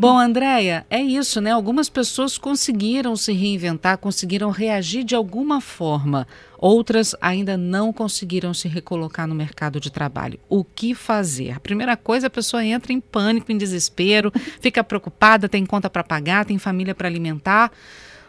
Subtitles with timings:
[0.00, 1.50] Bom, Andréia, é isso, né?
[1.50, 6.26] Algumas pessoas conseguiram se reinventar, conseguiram reagir de alguma forma.
[6.58, 10.40] Outras ainda não conseguiram se recolocar no mercado de trabalho.
[10.48, 11.50] O que fazer?
[11.50, 14.32] A primeira coisa, a pessoa entra em pânico, em desespero,
[14.62, 17.70] fica preocupada, tem conta para pagar, tem família para alimentar.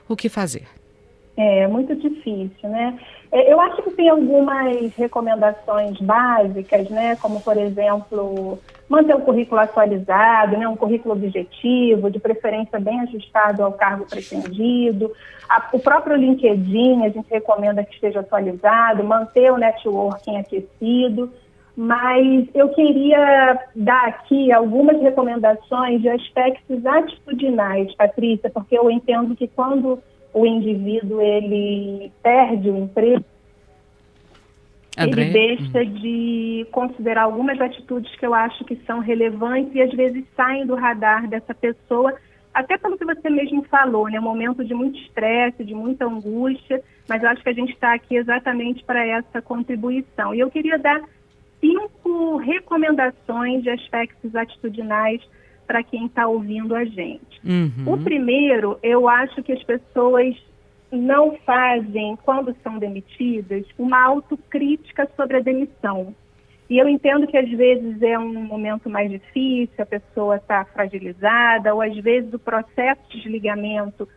[0.09, 0.67] O que fazer?
[1.38, 2.99] É muito difícil, né?
[3.31, 7.15] É, eu acho que tem algumas recomendações básicas, né?
[7.15, 8.59] Como, por exemplo,
[8.91, 10.67] manter o currículo atualizado, né?
[10.67, 15.09] um currículo objetivo, de preferência bem ajustado ao cargo pretendido.
[15.47, 21.31] A, o próprio LinkedIn, a gente recomenda que esteja atualizado, manter o networking aquecido.
[21.73, 29.48] Mas eu queria dar aqui algumas recomendações de aspectos atitudinais, Patrícia, porque eu entendo que
[29.48, 29.99] quando
[30.33, 33.23] o indivíduo ele perde o emprego,
[34.97, 35.23] André?
[35.23, 40.23] ele deixa de considerar algumas atitudes que eu acho que são relevantes e às vezes
[40.35, 42.13] saem do radar dessa pessoa,
[42.53, 44.20] até pelo que você mesmo falou, né?
[44.20, 47.93] Um momento de muito estresse, de muita angústia, mas eu acho que a gente está
[47.93, 50.35] aqui exatamente para essa contribuição.
[50.35, 51.01] E eu queria dar
[51.61, 55.21] cinco recomendações de aspectos atitudinais
[55.65, 57.39] para quem está ouvindo a gente.
[57.45, 57.93] Uhum.
[57.93, 60.35] O primeiro, eu acho que as pessoas
[60.91, 66.13] não fazem, quando são demitidas, uma autocrítica sobre a demissão.
[66.69, 71.73] E eu entendo que às vezes é um momento mais difícil, a pessoa está fragilizada,
[71.73, 74.07] ou às vezes o processo de desligamento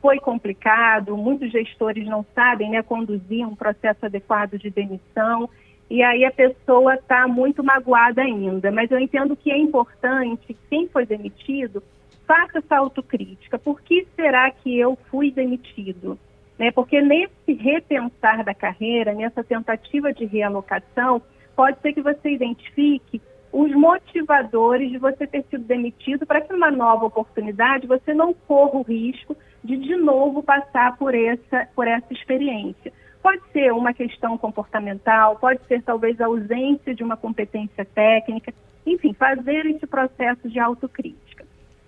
[0.00, 5.48] foi complicado, muitos gestores não sabem né, conduzir um processo adequado de demissão,
[5.88, 8.70] e aí a pessoa está muito magoada ainda.
[8.70, 11.82] Mas eu entendo que é importante, quem foi demitido,
[12.26, 13.58] faça essa autocrítica.
[13.58, 16.18] Por que será que eu fui demitido?
[16.58, 16.70] Né?
[16.70, 21.22] Porque nesse repensar da carreira, nessa tentativa de realocação,
[21.54, 23.20] pode ser que você identifique
[23.52, 28.78] os motivadores de você ter sido demitido para que numa nova oportunidade você não corra
[28.78, 32.92] o risco de de novo passar por essa, por essa experiência.
[33.22, 38.52] Pode ser uma questão comportamental, pode ser talvez a ausência de uma competência técnica,
[38.84, 41.23] enfim, fazer esse processo de autocrítica.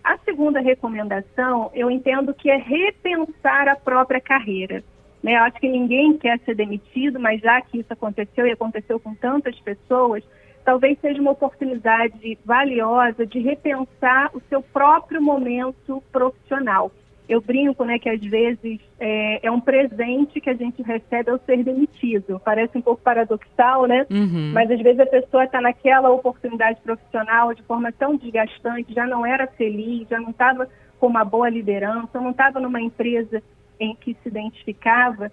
[0.07, 4.85] A segunda recomendação, eu entendo que é repensar a própria carreira.
[5.21, 5.35] Né?
[5.35, 9.17] Eu acho que ninguém quer ser demitido, mas já que isso aconteceu e aconteceu com
[9.17, 10.23] tantas pessoas,
[10.65, 16.93] talvez seja uma oportunidade valiosa de repensar o seu próprio momento profissional
[17.29, 21.39] eu brinco, né, que às vezes é, é, um presente que a gente recebe ao
[21.41, 22.41] ser demitido.
[22.45, 24.07] Parece um pouco paradoxal, né?
[24.09, 24.53] Uhum.
[24.55, 29.27] Mas às vezes a pessoa está naquela oportunidade profissional de forma tão desgastante, já não
[29.27, 30.69] era feliz, já não estava
[31.01, 33.43] com uma boa liderança, não estava numa empresa
[33.81, 35.31] em que se identificava.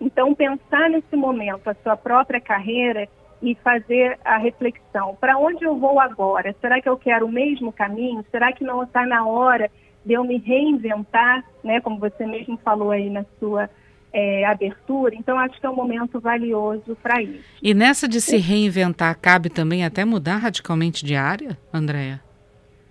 [0.00, 3.08] Então, pensar nesse momento a sua própria carreira
[3.40, 6.54] e fazer a reflexão: para onde eu vou agora?
[6.60, 8.24] Será que eu quero o mesmo caminho?
[8.30, 9.70] Será que não está na hora
[10.04, 13.68] de eu me reinventar, né, como você mesmo falou aí na sua
[14.12, 15.14] é, abertura.
[15.16, 17.44] Então, acho que é um momento valioso para isso.
[17.60, 22.22] E nessa de se reinventar, cabe também até mudar radicalmente de área, Andréia?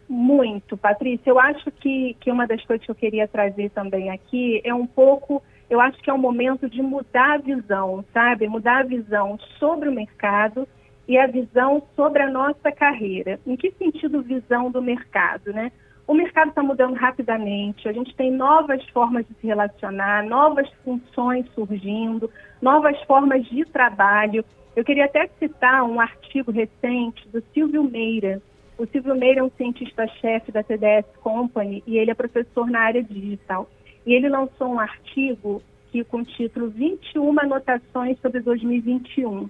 [0.09, 1.29] Muito, Patrícia.
[1.29, 4.85] Eu acho que, que uma das coisas que eu queria trazer também aqui é um
[4.85, 8.47] pouco, eu acho que é um momento de mudar a visão, sabe?
[8.47, 10.67] Mudar a visão sobre o mercado
[11.07, 13.39] e a visão sobre a nossa carreira.
[13.47, 15.71] Em que sentido visão do mercado, né?
[16.05, 21.45] O mercado está mudando rapidamente, a gente tem novas formas de se relacionar, novas funções
[21.55, 22.29] surgindo,
[22.61, 24.43] novas formas de trabalho.
[24.75, 28.41] Eu queria até citar um artigo recente do Silvio Meira.
[28.77, 33.01] O Silvio Meira é um cientista-chefe da TDS Company e ele é professor na área
[33.01, 33.69] digital.
[34.05, 39.49] E ele lançou um artigo que com o título 21 anotações sobre 2021.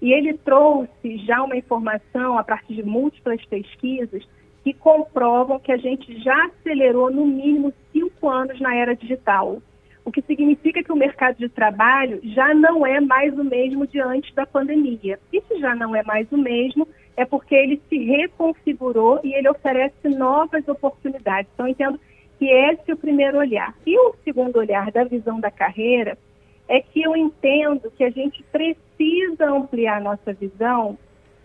[0.00, 4.26] E ele trouxe já uma informação a partir de múltiplas pesquisas
[4.62, 9.60] que comprovam que a gente já acelerou no mínimo cinco anos na era digital.
[10.04, 14.00] O que significa que o mercado de trabalho já não é mais o mesmo de
[14.00, 15.18] antes da pandemia.
[15.32, 19.48] E se já não é mais o mesmo, é porque ele se reconfigurou e ele
[19.48, 21.50] oferece novas oportunidades.
[21.54, 22.00] Então, entendo
[22.38, 23.74] que esse é o primeiro olhar.
[23.86, 26.18] E o segundo olhar da visão da carreira
[26.68, 30.98] é que eu entendo que a gente precisa ampliar nossa visão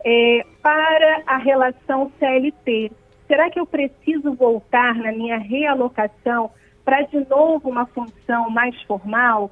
[0.03, 2.91] é, para a relação CLT.
[3.27, 6.49] Será que eu preciso voltar na minha realocação
[6.83, 9.51] para de novo uma função mais formal?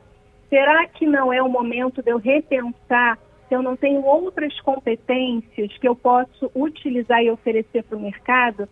[0.49, 5.77] Será que não é o momento de eu repensar se eu não tenho outras competências
[5.77, 8.69] que eu posso utilizar e oferecer para o mercado?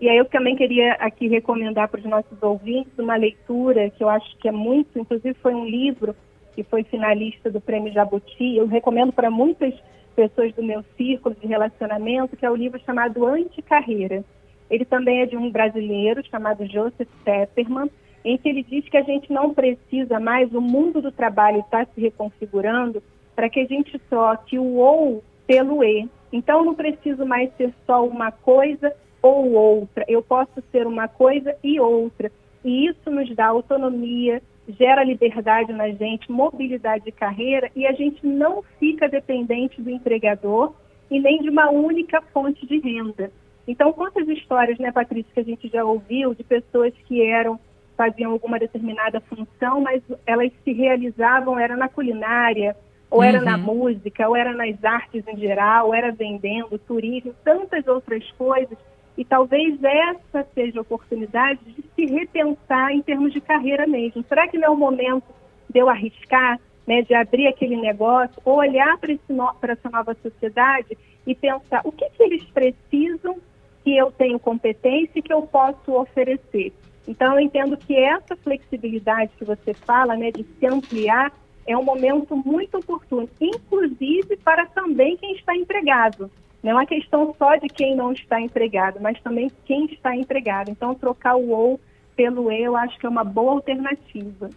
[0.00, 4.08] E aí eu também queria aqui recomendar para os nossos ouvintes uma leitura que eu
[4.08, 6.16] acho que é muito, inclusive foi um livro
[6.54, 8.56] que foi finalista do Prêmio Jabuti.
[8.56, 9.74] Eu recomendo para muitas
[10.18, 14.24] pessoas do meu círculo de relacionamento, que é o livro chamado Anticarreira.
[14.68, 17.88] Ele também é de um brasileiro chamado Joseph Tepperman,
[18.24, 21.86] em que ele diz que a gente não precisa mais, o mundo do trabalho está
[21.86, 23.00] se reconfigurando
[23.36, 26.08] para que a gente troque o ou pelo e.
[26.32, 28.92] Então, não preciso mais ser só uma coisa
[29.22, 30.04] ou outra.
[30.08, 32.32] Eu posso ser uma coisa e outra.
[32.64, 38.26] E isso nos dá autonomia, gera liberdade na gente, mobilidade de carreira e a gente
[38.26, 40.74] não fica dependente do empregador
[41.10, 43.32] e nem de uma única fonte de renda.
[43.66, 47.58] Então, quantas histórias, né, Patrícia, que a gente já ouviu de pessoas que eram
[47.96, 52.76] faziam alguma determinada função, mas elas se realizavam era na culinária,
[53.10, 53.44] ou era uhum.
[53.44, 58.78] na música, ou era nas artes em geral, ou era vendendo, turismo, tantas outras coisas
[59.18, 64.24] e talvez essa seja a oportunidade de se repensar em termos de carreira mesmo.
[64.28, 65.24] Será que não é o momento
[65.68, 70.96] de eu arriscar, né, de abrir aquele negócio, ou olhar para no, essa nova sociedade
[71.26, 73.36] e pensar o que, que eles precisam
[73.82, 76.72] que eu tenho competência e que eu posso oferecer?
[77.06, 81.32] Então, eu entendo que essa flexibilidade que você fala, né, de se ampliar,
[81.66, 86.30] é um momento muito oportuno, inclusive para também quem está empregado.
[86.62, 90.70] Não é uma questão só de quem não está empregado, mas também quem está empregado.
[90.70, 91.80] Então, trocar o ou
[92.16, 94.50] pelo eu acho que é uma boa alternativa.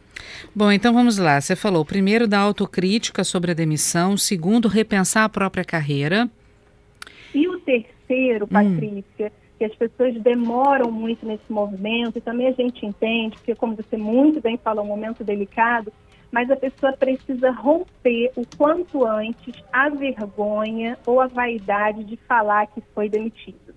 [0.56, 1.39] Bom, então vamos lá.
[1.39, 6.27] Você falou primeiro da autocrítica sobre a demissão, segundo, repensar a própria carreira.
[7.36, 8.48] E o terceiro, hum.
[8.48, 9.31] Patrícia, hum.
[9.59, 13.95] que as pessoas demoram muito nesse movimento, e também a gente entende, porque como você
[13.95, 15.94] muito bem falou, é um momento delicado,
[16.31, 22.67] mas a pessoa precisa romper o quanto antes a vergonha ou a vaidade de falar
[22.67, 23.75] que foi demitido.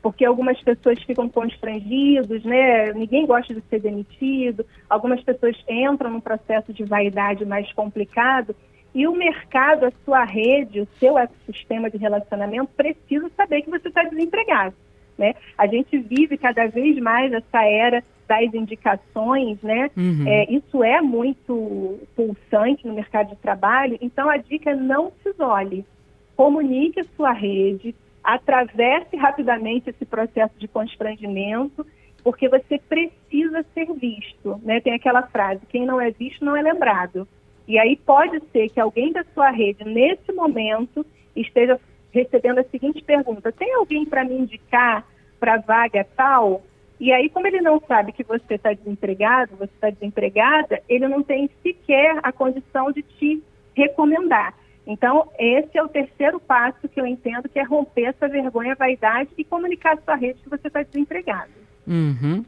[0.00, 2.92] Porque algumas pessoas ficam constrangidos, né?
[2.92, 4.66] Ninguém gosta de ser demitido.
[4.90, 8.56] Algumas pessoas entram num processo de vaidade mais complicado
[8.94, 13.88] e o mercado, a sua rede, o seu ecossistema de relacionamento precisa saber que você
[13.88, 14.74] está desempregado.
[15.22, 15.36] Né?
[15.56, 19.88] A gente vive cada vez mais essa era das indicações, né?
[19.96, 20.24] Uhum.
[20.26, 23.96] É, isso é muito pulsante no mercado de trabalho.
[24.00, 25.86] Então, a dica é não se isole.
[26.34, 31.86] Comunique a sua rede, atravesse rapidamente esse processo de constrangimento,
[32.24, 34.60] porque você precisa ser visto.
[34.64, 34.80] Né?
[34.80, 37.28] Tem aquela frase: quem não é visto não é lembrado.
[37.68, 41.78] E aí pode ser que alguém da sua rede, nesse momento, esteja
[42.10, 45.06] recebendo a seguinte pergunta: tem alguém para me indicar
[45.42, 46.62] para vaga tal?
[47.00, 51.20] E aí, como ele não sabe que você está desempregado, você está desempregada, ele não
[51.20, 53.42] tem sequer a condição de te
[53.74, 54.54] recomendar.
[54.86, 59.30] Então, esse é o terceiro passo que eu entendo que é romper essa vergonha, vaidade
[59.36, 61.50] e comunicar à sua rede que você está desempregado.
[61.88, 62.44] Uhum.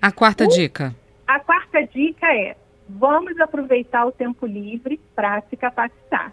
[0.00, 0.94] A quarta o, dica?
[1.26, 2.56] A quarta dica é:
[2.88, 6.32] vamos aproveitar o tempo livre para se capacitar.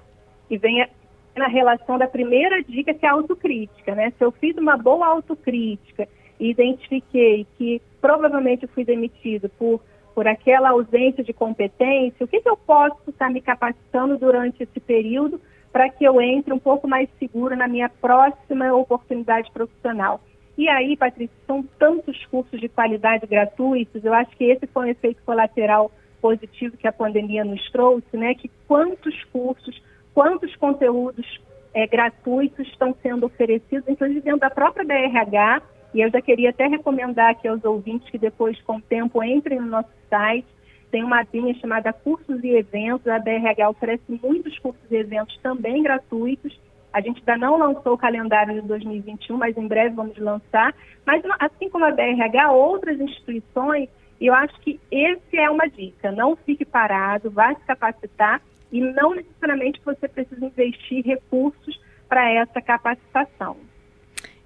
[0.49, 0.87] E vem
[1.35, 4.11] na relação da primeira dica, que é a autocrítica, né?
[4.17, 6.07] Se eu fiz uma boa autocrítica
[6.49, 9.79] identifiquei que provavelmente fui demitido por,
[10.15, 14.79] por aquela ausência de competência, o que, que eu posso estar me capacitando durante esse
[14.79, 15.39] período
[15.71, 20.19] para que eu entre um pouco mais seguro na minha próxima oportunidade profissional?
[20.57, 24.89] E aí, Patrícia, são tantos cursos de qualidade gratuitos, eu acho que esse foi um
[24.89, 28.35] efeito colateral positivo que a pandemia nos trouxe, né?
[28.35, 29.81] Que quantos cursos,
[30.13, 31.41] quantos conteúdos
[31.73, 35.61] é, gratuitos estão sendo oferecidos, inclusive dentro da própria BRH,
[35.93, 39.59] e eu já queria até recomendar aqui aos ouvintes que depois, com o tempo, entrem
[39.59, 40.47] no nosso site.
[40.89, 43.07] Tem uma abinha chamada Cursos e Eventos.
[43.07, 46.57] A BRH oferece muitos cursos e eventos também gratuitos.
[46.93, 50.73] A gente ainda não lançou o calendário de 2021, mas em breve vamos lançar.
[51.05, 53.89] Mas, assim como a BRH, outras instituições,
[54.19, 56.11] eu acho que esse é uma dica.
[56.11, 58.41] Não fique parado, vá se capacitar
[58.71, 63.57] e não necessariamente você precisa investir recursos para essa capacitação.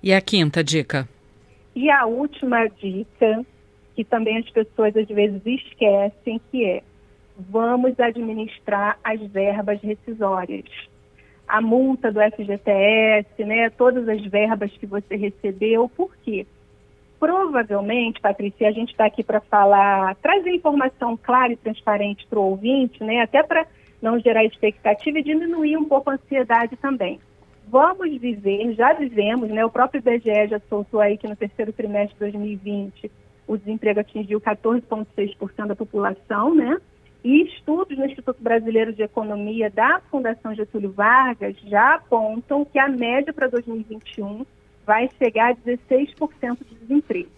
[0.02, 1.08] E a quinta dica?
[1.76, 3.46] E a última dica,
[3.96, 6.84] que também as pessoas às vezes esquecem, que é
[7.38, 10.66] vamos administrar as verbas rescisórias.
[11.48, 16.46] A multa do FGTS, né, todas as verbas que você recebeu, por quê?
[17.20, 22.50] Provavelmente, Patrícia, a gente está aqui para falar, trazer informação clara e transparente para o
[22.50, 23.68] ouvinte, né, até para
[24.02, 27.20] não gerar expectativa e diminuir um pouco a ansiedade também
[27.68, 29.66] vamos viver, já vivemos, né?
[29.66, 33.12] O próprio IBGE já soltou aí que no terceiro trimestre de 2020
[33.48, 36.78] o desemprego atingiu 14,6% da população, né?
[37.24, 42.88] E estudos no Instituto Brasileiro de Economia da Fundação Getúlio Vargas já apontam que a
[42.88, 44.46] média para 2021
[44.86, 47.30] vai chegar a 16% de desemprego.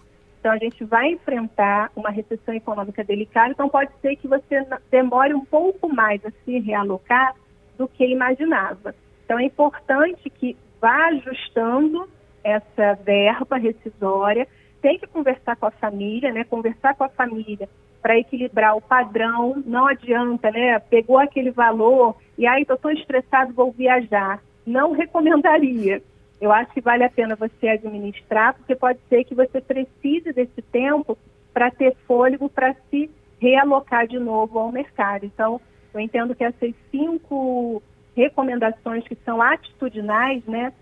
[0.47, 5.33] Então, a gente vai enfrentar uma recessão econômica delicada, então pode ser que você demore
[5.33, 7.35] um pouco mais a se realocar
[7.77, 8.95] do que imaginava.
[9.25, 12.07] Então, é importante que vá ajustando
[12.45, 14.47] essa verba rescisória,
[14.81, 16.45] tem que conversar com a família, né?
[16.45, 17.67] Conversar com a família
[18.01, 20.79] para equilibrar o padrão, não adianta, né?
[20.79, 24.41] Pegou aquele valor e aí estou estressado, vou viajar.
[24.65, 26.01] Não recomendaria.
[26.39, 30.61] Eu acho que vale a pena você administrar, porque pode ser que você precise desse
[30.61, 31.17] tempo
[31.53, 35.25] para ter fôlego para se realocar de novo ao mercado.
[35.25, 35.59] Então,
[35.93, 37.81] eu entendo que essas cinco
[38.15, 40.73] recomendações que são atitudinais, né,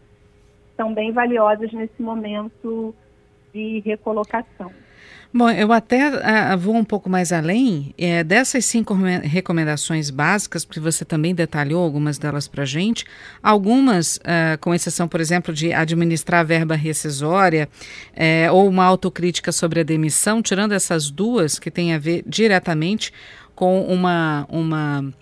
[0.75, 2.93] são bem valiosas nesse momento
[3.53, 4.71] de recolocação.
[5.37, 10.79] Bom, eu até uh, vou um pouco mais além é, dessas cinco recomendações básicas, porque
[10.79, 13.03] você também detalhou algumas delas para a gente.
[13.43, 17.67] Algumas, uh, com exceção, por exemplo, de administrar verba rescisória
[18.15, 23.11] é, ou uma autocrítica sobre a demissão, tirando essas duas que têm a ver diretamente
[23.53, 25.13] com uma, uma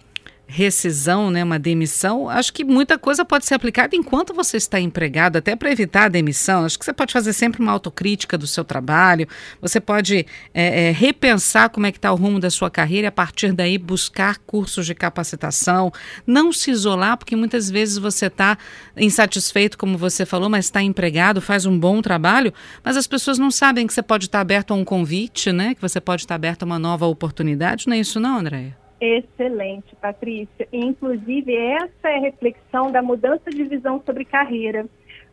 [0.46, 5.38] rescisão, né, uma demissão, acho que muita coisa pode ser aplicada enquanto você está empregado,
[5.38, 6.66] até para evitar a demissão.
[6.66, 9.28] Acho que você pode fazer sempre uma autocrítica do seu trabalho,
[9.62, 13.10] você pode é, é, repensar como é que está o rumo da sua carreira e
[13.10, 15.92] a partir daí buscar cursos de capacitação,
[16.28, 18.58] não se isolar, porque muitas vezes você está
[18.98, 23.50] insatisfeito, como você falou, mas está empregado, faz um bom trabalho, mas as pessoas não
[23.50, 26.64] sabem que você pode estar aberto a um convite, né, que você pode estar aberto
[26.64, 28.83] a uma nova oportunidade, não é isso não, Andréia?
[29.06, 30.66] Excelente, Patrícia.
[30.72, 34.86] inclusive, essa é a reflexão da mudança de visão sobre carreira.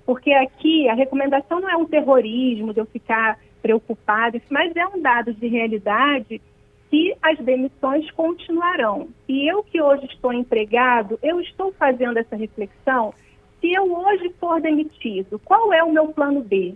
[0.04, 5.00] Porque aqui a recomendação não é um terrorismo de eu ficar preocupado, mas é um
[5.00, 6.42] dado de realidade
[6.90, 9.08] que as demissões continuarão.
[9.28, 13.14] E eu que hoje estou empregado, eu estou fazendo essa reflexão.
[13.60, 16.74] Se eu hoje for demitido, qual é o meu plano B?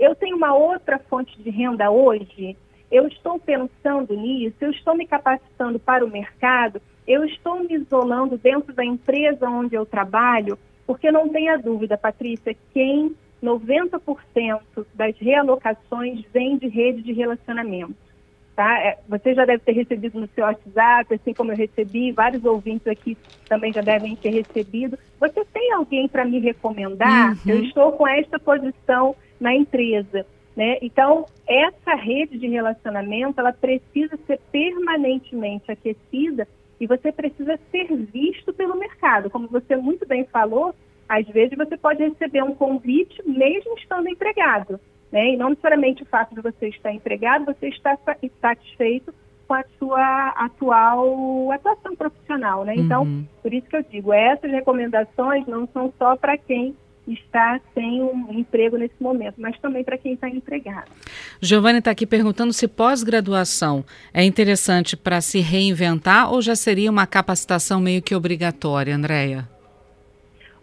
[0.00, 2.56] Eu tenho uma outra fonte de renda hoje?
[2.90, 8.38] Eu estou pensando nisso, eu estou me capacitando para o mercado, eu estou me isolando
[8.38, 14.60] dentro da empresa onde eu trabalho, porque não tenha dúvida, Patrícia, quem 90%
[14.94, 17.94] das realocações vem de rede de relacionamento.
[18.56, 18.78] Tá?
[18.78, 22.86] É, você já deve ter recebido no seu WhatsApp, assim como eu recebi, vários ouvintes
[22.86, 23.16] aqui
[23.48, 24.98] também já devem ter recebido.
[25.20, 27.32] Você tem alguém para me recomendar?
[27.32, 27.38] Uhum.
[27.46, 30.24] Eu estou com esta posição na empresa.
[30.56, 30.78] Né?
[30.80, 36.46] Então, essa rede de relacionamento, ela precisa ser permanentemente aquecida
[36.80, 39.30] e você precisa ser visto pelo mercado.
[39.30, 40.74] Como você muito bem falou,
[41.08, 44.78] às vezes você pode receber um convite mesmo estando empregado.
[45.10, 45.30] Né?
[45.30, 47.96] E não necessariamente o fato de você estar empregado, você está
[48.40, 49.14] satisfeito
[49.46, 52.64] com a sua atual atuação profissional.
[52.64, 52.74] Né?
[52.76, 53.24] Então, uhum.
[53.42, 58.32] por isso que eu digo, essas recomendações não são só para quem está sem um
[58.32, 60.90] emprego nesse momento, mas também para quem está empregado.
[61.40, 67.06] Giovanni está aqui perguntando se pós-graduação é interessante para se reinventar ou já seria uma
[67.06, 69.48] capacitação meio que obrigatória, Andréia?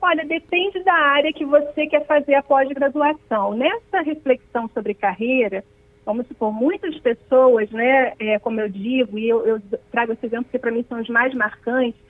[0.02, 3.54] Olha, depende da área que você quer fazer a pós-graduação.
[3.54, 5.64] Nessa reflexão sobre carreira,
[6.04, 10.48] vamos supor, muitas pessoas, né, é, como eu digo, e eu, eu trago esse exemplo
[10.52, 12.02] que para mim são os mais marcantes,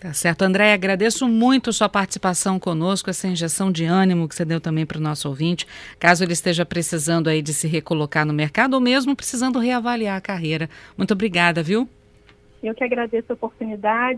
[0.00, 4.60] Tá certo, André, agradeço muito sua participação conosco, essa injeção de ânimo que você deu
[4.60, 5.66] também para o nosso ouvinte,
[5.98, 10.20] caso ele esteja precisando aí de se recolocar no mercado ou mesmo precisando reavaliar a
[10.20, 10.68] carreira.
[10.98, 11.88] Muito obrigada, viu?
[12.62, 14.12] Eu que agradeço a oportunidade.